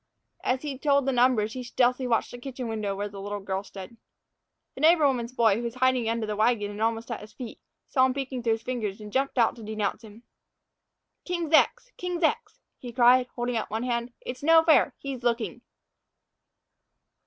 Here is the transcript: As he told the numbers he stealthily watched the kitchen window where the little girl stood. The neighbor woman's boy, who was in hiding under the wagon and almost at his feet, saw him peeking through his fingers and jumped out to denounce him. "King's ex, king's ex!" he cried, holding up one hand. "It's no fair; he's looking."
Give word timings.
As 0.43 0.63
he 0.63 0.79
told 0.79 1.05
the 1.05 1.11
numbers 1.11 1.53
he 1.53 1.61
stealthily 1.61 2.07
watched 2.07 2.31
the 2.31 2.39
kitchen 2.39 2.67
window 2.67 2.95
where 2.95 3.07
the 3.07 3.21
little 3.21 3.39
girl 3.39 3.61
stood. 3.63 3.97
The 4.73 4.81
neighbor 4.81 5.05
woman's 5.05 5.31
boy, 5.31 5.57
who 5.57 5.61
was 5.61 5.75
in 5.75 5.79
hiding 5.79 6.09
under 6.09 6.25
the 6.25 6.35
wagon 6.35 6.71
and 6.71 6.81
almost 6.81 7.11
at 7.11 7.19
his 7.19 7.33
feet, 7.33 7.59
saw 7.87 8.07
him 8.07 8.15
peeking 8.15 8.41
through 8.41 8.53
his 8.53 8.63
fingers 8.63 8.99
and 8.99 9.13
jumped 9.13 9.37
out 9.37 9.55
to 9.57 9.61
denounce 9.63 10.03
him. 10.03 10.23
"King's 11.23 11.53
ex, 11.53 11.91
king's 11.97 12.23
ex!" 12.23 12.59
he 12.79 12.91
cried, 12.91 13.27
holding 13.35 13.57
up 13.57 13.69
one 13.69 13.83
hand. 13.83 14.11
"It's 14.21 14.41
no 14.41 14.63
fair; 14.63 14.95
he's 14.97 15.21
looking." 15.21 15.61